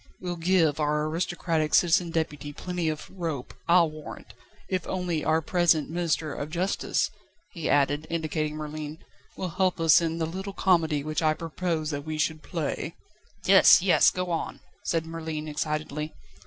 [0.19, 4.33] We'll give our aristocratic Citizen Deputy plenty of rope, I'll warrant,
[4.67, 7.11] if only our present Minister of Justice,"
[7.51, 8.97] he added, indicating Merlin,
[9.37, 12.95] "will help us in the little comedy which I propose that we should play."
[13.45, 13.83] "Yes!
[13.83, 14.09] Yes!
[14.09, 16.15] Go on!" said Merlin excitedly.